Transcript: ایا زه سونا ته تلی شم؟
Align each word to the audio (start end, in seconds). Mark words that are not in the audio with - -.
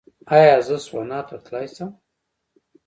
ایا 0.35 0.55
زه 0.67 0.77
سونا 0.85 1.19
ته 1.27 1.35
تلی 1.45 1.65
شم؟ 1.75 1.91